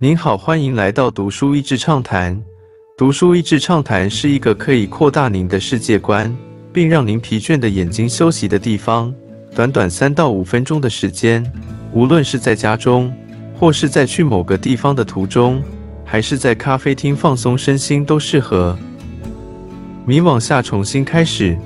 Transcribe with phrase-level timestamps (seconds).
[0.00, 2.40] 您好，欢迎来到读书益智畅谈。
[2.96, 6.32] 读书益智畅谈是一个可以扩大您的世界观，
[6.72, 9.12] 并让您疲倦的眼睛休息的地方。
[9.56, 11.44] 短短三到五分钟的时间，
[11.92, 13.12] 无论是在家中，
[13.58, 15.60] 或是在去某个地方的途中，
[16.04, 18.78] 还是在咖啡厅放松身心，都适合。
[20.06, 21.58] 迷惘下重新开始。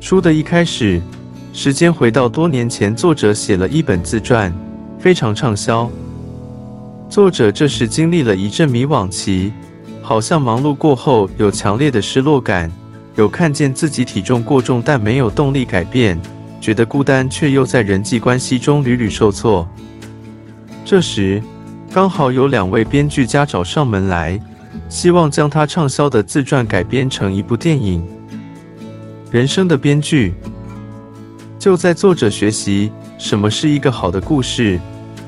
[0.00, 1.00] 书的一开始，
[1.52, 4.52] 时间回到多年前，作者写了一本自传，
[4.98, 5.88] 非常畅销。
[7.08, 9.52] 作者这时经历了一阵迷惘期，
[10.02, 12.70] 好像忙碌过后有强烈的失落感，
[13.14, 16.20] 有看见自己体重过重但没有动力改变，
[16.60, 19.68] 觉得孤单却又在人际关系中屡屡受挫。
[20.84, 21.40] 这时
[21.92, 24.40] 刚好有两位编剧家找上门来，
[24.88, 28.04] 希望将他畅销的自传改编成一部电影。
[29.30, 30.34] 人生的编剧
[31.58, 34.80] 就在作者学习什么是一个好的故事。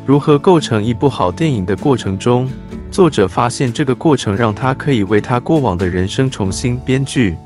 [0.06, 2.48] 如何构成一部好电影的过程中，
[2.92, 7.36] 作者发现这个过程让他可以为他过往的人生重新编剧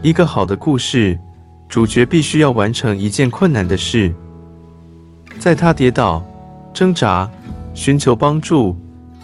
[0.00, 1.18] 一个好的故事。
[1.68, 4.14] 主角必须要完成一件困难的事，
[5.38, 6.24] 在他跌倒、
[6.72, 7.30] 挣扎、
[7.74, 8.74] 寻求帮助、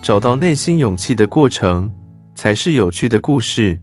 [0.03, 1.91] 找到内心勇气的过程，
[2.35, 3.81] 才是有趣的故事。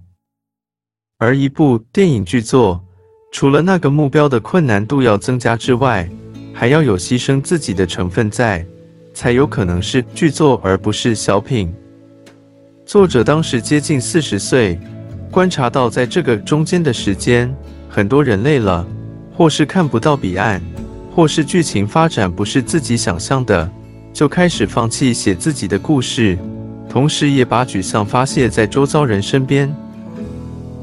[1.17, 2.79] 而一部电影剧作，
[3.31, 6.07] 除了那个目标的困难度要增加之外，
[6.53, 8.66] 还要有牺牲自己的成分在，
[9.13, 11.73] 才有可能是剧作，而不是小品。
[12.85, 14.79] 作者当时接近四十岁，
[15.31, 17.53] 观察到在这个中间的时间，
[17.89, 18.85] 很多人累了，
[19.35, 20.61] 或是看不到彼岸，
[21.16, 23.69] 或是剧情发展不是自己想象的，
[24.11, 26.38] 就开始放弃写自己的故事，
[26.89, 29.73] 同时也把沮丧发泄在周遭人身边，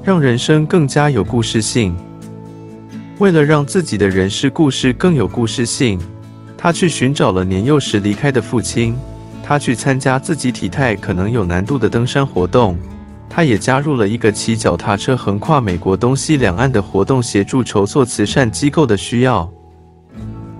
[0.02, 1.94] 让人生更加有故事性。
[3.18, 5.98] 为了让自己的人事故事更有故事性，
[6.56, 8.96] 他去寻找了年幼时离开的父亲。
[9.42, 12.78] 他去参加自己体态可能有难度的登山活动。
[13.28, 19.50] 他也加入了一个骑脚踏车横跨美国东西两岸的活动，协助筹措慈善机构的需要。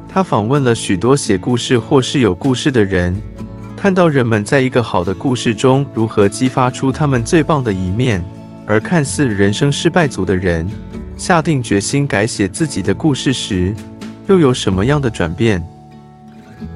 [0.09, 3.15] 他访问了许多写故事或是有故事的人，
[3.77, 8.25] 看到人们在一个好的故事中如何激发出他们最棒的一面，
[8.67, 10.69] 而看似人生失败组的人。
[11.19, 13.75] 下定决心改写自己的故事时，
[14.29, 15.61] 又有什么样的转变？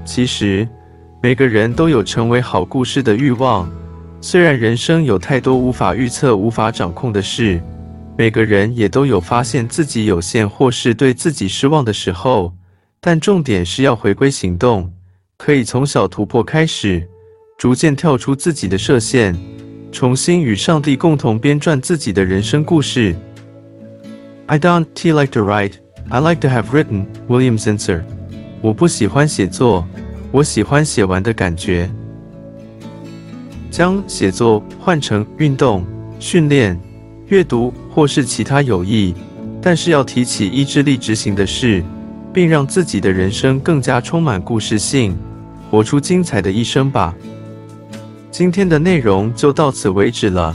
[0.04, 0.69] 其实，
[1.22, 3.70] 每个人都有成为好故事的欲望。
[4.20, 7.62] 虽然人生有太多无法预测、无法掌控的事，
[8.19, 12.52] 每个人也都有发现自己有限或是对自己失望的时候。
[13.00, 14.92] 但重点是要回归行动，
[15.36, 17.08] 可以从小突破开始，
[17.56, 19.36] 逐渐跳出自己的设限，
[19.92, 23.14] 重新与上帝共同编撰自己的人生故事。
[24.47, 25.75] I don't like to write.
[26.10, 27.06] I like to have written.
[27.28, 28.03] William Zinsser。
[28.60, 29.86] 我不喜欢写作，
[30.30, 31.91] 我喜欢写完的感觉。
[33.70, 35.84] 将写作换成运动、
[36.20, 36.78] 训练、
[37.28, 39.14] 阅读或是其他有益，
[39.62, 41.82] 但是要提起意志力执行的事，
[42.32, 45.16] 并让自己的人生更加充满故事性，
[45.70, 47.14] 活出精彩的一生吧。
[48.31, 50.54] 今天的内容就到此为止了。